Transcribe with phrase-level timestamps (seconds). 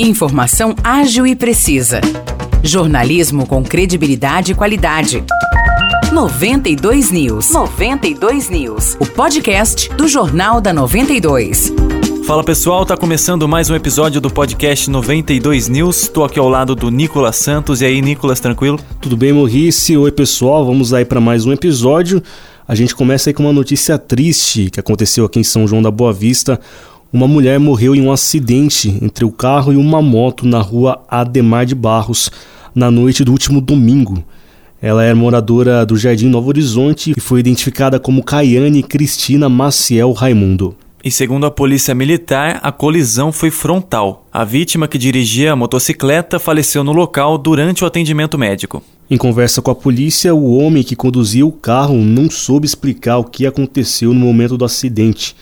[0.00, 2.00] Informação ágil e precisa.
[2.62, 5.24] Jornalismo com credibilidade e qualidade.
[6.12, 7.50] 92 News.
[7.50, 8.96] 92 News.
[9.00, 11.72] O podcast do Jornal da 92.
[12.24, 16.06] Fala pessoal, tá começando mais um episódio do podcast 92 News.
[16.06, 17.80] Tô aqui ao lado do Nicolas Santos.
[17.80, 18.78] E aí, Nicolas, tranquilo?
[19.00, 19.96] Tudo bem, Maurice?
[19.96, 20.64] Oi, pessoal.
[20.64, 22.22] Vamos aí para mais um episódio.
[22.68, 25.90] A gente começa aí com uma notícia triste que aconteceu aqui em São João da
[25.90, 26.60] Boa Vista.
[27.10, 31.64] Uma mulher morreu em um acidente entre o carro e uma moto na rua Ademar
[31.64, 32.30] de Barros
[32.74, 34.22] na noite do último domingo.
[34.80, 40.76] Ela era moradora do Jardim Novo Horizonte e foi identificada como Caiane Cristina Maciel Raimundo.
[41.02, 44.26] E segundo a polícia militar, a colisão foi frontal.
[44.30, 48.82] A vítima que dirigia a motocicleta faleceu no local durante o atendimento médico.
[49.10, 53.24] Em conversa com a polícia, o homem que conduzia o carro não soube explicar o
[53.24, 55.34] que aconteceu no momento do acidente.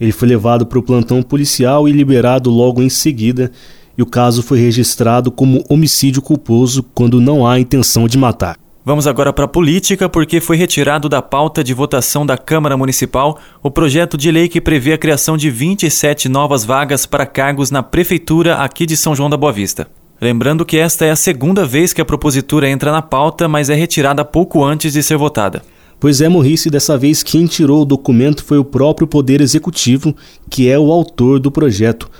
[0.00, 3.52] Ele foi levado para o plantão policial e liberado logo em seguida,
[3.98, 8.56] e o caso foi registrado como homicídio culposo quando não há intenção de matar.
[8.82, 13.38] Vamos agora para a política, porque foi retirado da pauta de votação da Câmara Municipal
[13.62, 17.82] o projeto de lei que prevê a criação de 27 novas vagas para cargos na
[17.82, 19.86] Prefeitura aqui de São João da Boa Vista.
[20.18, 23.74] Lembrando que esta é a segunda vez que a propositura entra na pauta, mas é
[23.74, 25.62] retirada pouco antes de ser votada.
[26.00, 30.16] Pois é, Morrice, dessa vez quem tirou o documento foi o próprio Poder Executivo,
[30.48, 32.10] que é o autor do projeto.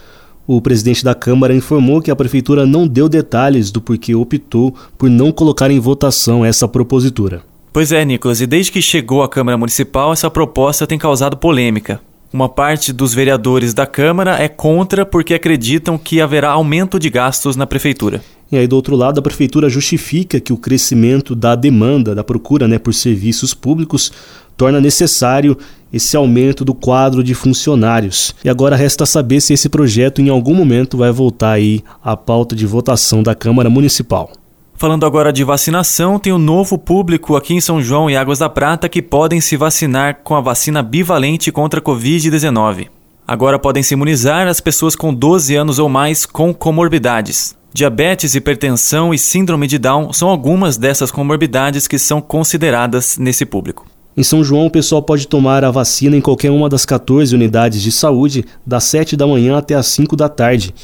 [0.47, 5.09] O presidente da Câmara informou que a prefeitura não deu detalhes do porquê optou por
[5.09, 7.43] não colocar em votação essa propositura.
[7.73, 12.03] Pois é, Nicolas, e desde que chegou à Câmara Municipal, essa proposta tem causado polêmica.
[12.33, 17.57] Uma parte dos vereadores da Câmara é contra porque acreditam que haverá aumento de gastos
[17.57, 18.23] na prefeitura.
[18.53, 22.69] E aí, do outro lado, a prefeitura justifica que o crescimento da demanda, da procura
[22.69, 24.13] né, por serviços públicos,
[24.57, 25.59] torna necessário
[25.93, 28.33] esse aumento do quadro de funcionários.
[28.45, 32.55] E agora resta saber se esse projeto em algum momento vai voltar aí à pauta
[32.55, 34.31] de votação da Câmara Municipal.
[34.81, 38.49] Falando agora de vacinação, tem um novo público aqui em São João e Águas da
[38.49, 42.89] Prata que podem se vacinar com a vacina bivalente contra a Covid-19.
[43.29, 47.55] Agora podem se imunizar as pessoas com 12 anos ou mais com comorbidades.
[47.75, 53.85] Diabetes, hipertensão e síndrome de Down são algumas dessas comorbidades que são consideradas nesse público.
[54.17, 57.83] Em São João, o pessoal pode tomar a vacina em qualquer uma das 14 unidades
[57.83, 60.75] de saúde, das 7 da manhã até as 5 da tarde.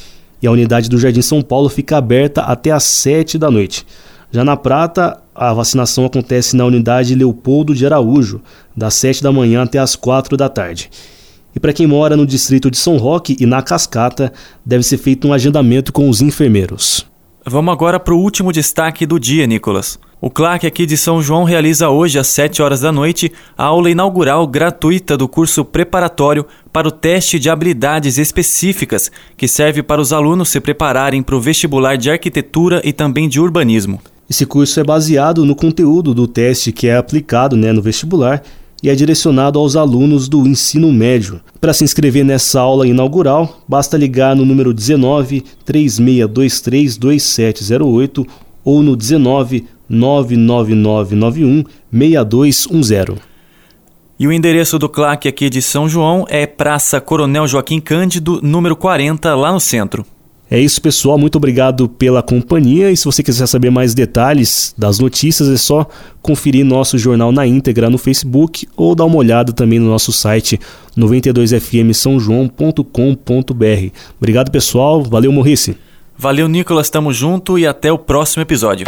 [0.41, 3.85] E a unidade do Jardim São Paulo fica aberta até as 7 da noite.
[4.31, 8.41] Já na Prata, a vacinação acontece na unidade Leopoldo de Araújo,
[8.75, 10.89] das 7 da manhã até as 4 da tarde.
[11.55, 14.31] E para quem mora no distrito de São Roque e na Cascata,
[14.65, 17.05] deve ser feito um agendamento com os enfermeiros.
[17.49, 19.97] Vamos agora para o último destaque do dia, Nicolas.
[20.19, 23.89] O CLAC aqui de São João realiza hoje, às 7 horas da noite, a aula
[23.89, 30.11] inaugural gratuita do curso preparatório para o teste de habilidades específicas, que serve para os
[30.11, 34.01] alunos se prepararem para o vestibular de arquitetura e também de urbanismo.
[34.29, 38.43] Esse curso é baseado no conteúdo do teste que é aplicado né, no vestibular
[38.81, 41.41] e é direcionado aos alunos do ensino médio.
[41.59, 48.27] Para se inscrever nessa aula inaugural, basta ligar no número 19 3623 2708
[48.63, 53.17] ou no 19 99991 6210.
[54.19, 58.75] E o endereço do CLAC aqui de São João é Praça Coronel Joaquim Cândido, número
[58.75, 60.05] 40, lá no centro.
[60.49, 61.17] É isso, pessoal.
[61.17, 62.89] Muito obrigado pela companhia.
[62.89, 65.85] E se você quiser saber mais detalhes das notícias, é só
[66.21, 70.57] conferir nosso jornal na íntegra no Facebook ou dar uma olhada também no nosso site
[70.97, 73.91] 92fmsãojoão.com.br.
[74.17, 75.03] Obrigado, pessoal.
[75.03, 75.75] Valeu, Morrice.
[76.17, 76.89] Valeu, Nicolas.
[76.89, 78.87] Tamo junto e até o próximo episódio.